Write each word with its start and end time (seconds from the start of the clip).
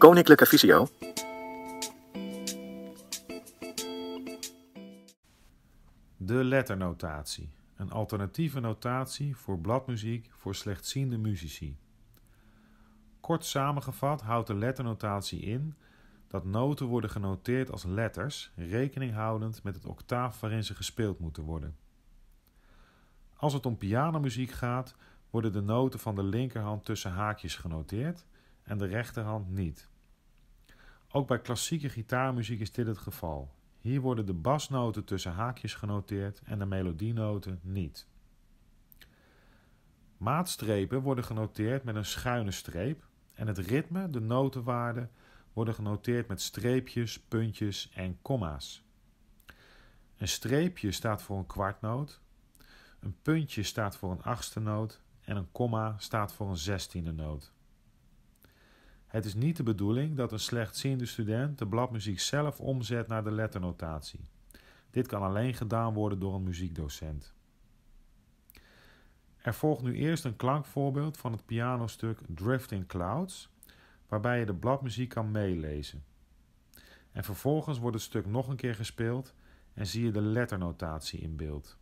Koninklijke 0.00 0.46
Visio. 0.46 0.88
De 6.16 6.44
letternotatie. 6.44 7.50
Een 7.76 7.90
alternatieve 7.90 8.60
notatie 8.60 9.36
voor 9.36 9.58
bladmuziek 9.58 10.30
voor 10.36 10.54
slechtziende 10.54 11.18
muzici. 11.18 11.78
Kort 13.20 13.44
samengevat 13.44 14.20
houdt 14.20 14.46
de 14.46 14.54
letternotatie 14.54 15.40
in 15.40 15.74
dat 16.28 16.44
noten 16.44 16.86
worden 16.86 17.10
genoteerd 17.10 17.70
als 17.70 17.84
letters, 17.84 18.52
rekening 18.56 19.12
houdend 19.12 19.62
met 19.62 19.74
het 19.74 19.84
octaaf 19.84 20.40
waarin 20.40 20.64
ze 20.64 20.74
gespeeld 20.74 21.18
moeten 21.18 21.42
worden. 21.42 21.76
Als 23.36 23.52
het 23.52 23.66
om 23.66 23.76
pianomuziek 23.76 24.50
gaat, 24.50 24.94
worden 25.30 25.52
de 25.52 25.62
noten 25.62 26.00
van 26.00 26.14
de 26.14 26.24
linkerhand 26.24 26.84
tussen 26.84 27.10
haakjes 27.10 27.56
genoteerd 27.56 28.24
en 28.62 28.78
de 28.78 28.86
rechterhand 28.86 29.48
niet. 29.50 29.88
Ook 31.12 31.26
bij 31.26 31.40
klassieke 31.40 31.88
gitaarmuziek 31.88 32.60
is 32.60 32.72
dit 32.72 32.86
het 32.86 32.98
geval. 32.98 33.54
Hier 33.80 34.00
worden 34.00 34.26
de 34.26 34.34
basnoten 34.34 35.04
tussen 35.04 35.32
haakjes 35.32 35.74
genoteerd 35.74 36.40
en 36.44 36.58
de 36.58 36.66
melodienoten 36.66 37.60
niet. 37.62 38.06
Maatstrepen 40.16 41.00
worden 41.00 41.24
genoteerd 41.24 41.84
met 41.84 41.94
een 41.94 42.04
schuine 42.04 42.50
streep 42.50 43.06
en 43.34 43.46
het 43.46 43.58
ritme, 43.58 44.10
de 44.10 44.20
notenwaarde, 44.20 45.08
worden 45.52 45.74
genoteerd 45.74 46.28
met 46.28 46.40
streepjes, 46.40 47.20
puntjes 47.20 47.90
en 47.94 48.18
komma's. 48.22 48.84
Een 50.16 50.28
streepje 50.28 50.92
staat 50.92 51.22
voor 51.22 51.38
een 51.38 51.46
kwartnoot, 51.46 52.20
een 53.00 53.16
puntje 53.22 53.62
staat 53.62 53.96
voor 53.96 54.10
een 54.10 54.22
achtste 54.22 54.60
noot 54.60 55.00
en 55.20 55.36
een 55.36 55.52
komma 55.52 55.94
staat 55.98 56.32
voor 56.32 56.48
een 56.48 56.56
zestiende 56.56 57.12
noot. 57.12 57.52
Het 59.10 59.24
is 59.24 59.34
niet 59.34 59.56
de 59.56 59.62
bedoeling 59.62 60.16
dat 60.16 60.32
een 60.32 60.40
slechtziende 60.40 61.06
student 61.06 61.58
de 61.58 61.66
bladmuziek 61.66 62.20
zelf 62.20 62.60
omzet 62.60 63.08
naar 63.08 63.24
de 63.24 63.30
letternotatie. 63.30 64.20
Dit 64.90 65.06
kan 65.06 65.22
alleen 65.22 65.54
gedaan 65.54 65.94
worden 65.94 66.18
door 66.18 66.34
een 66.34 66.42
muziekdocent. 66.42 67.34
Er 69.36 69.54
volgt 69.54 69.82
nu 69.82 69.94
eerst 69.94 70.24
een 70.24 70.36
klankvoorbeeld 70.36 71.16
van 71.16 71.32
het 71.32 71.46
pianostuk 71.46 72.18
Drifting 72.26 72.86
Clouds, 72.86 73.50
waarbij 74.08 74.38
je 74.38 74.46
de 74.46 74.54
bladmuziek 74.54 75.08
kan 75.08 75.30
meelezen. 75.30 76.04
En 77.12 77.24
vervolgens 77.24 77.78
wordt 77.78 77.96
het 77.96 78.04
stuk 78.04 78.26
nog 78.26 78.48
een 78.48 78.56
keer 78.56 78.74
gespeeld 78.74 79.34
en 79.74 79.86
zie 79.86 80.04
je 80.04 80.10
de 80.10 80.22
letternotatie 80.22 81.20
in 81.20 81.36
beeld. 81.36 81.78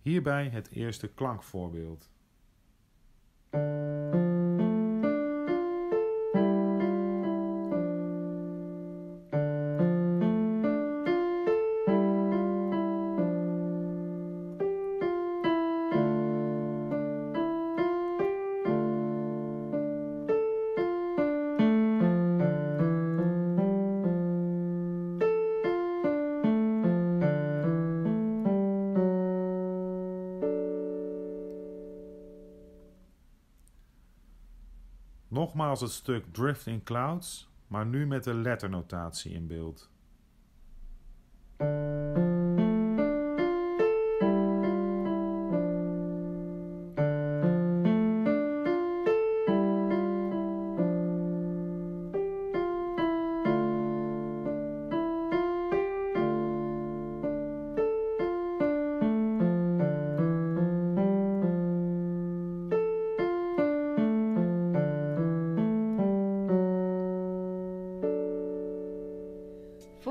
Hierbij 0.00 0.48
het 0.48 0.70
eerste 0.70 1.08
klankvoorbeeld. 1.08 2.10
Nogmaals 35.30 35.80
het 35.80 35.90
stuk 35.90 36.24
Drifting 36.32 36.84
Clouds, 36.84 37.48
maar 37.66 37.86
nu 37.86 38.06
met 38.06 38.24
de 38.24 38.34
letternotatie 38.34 39.32
in 39.32 39.46
beeld. 39.46 39.89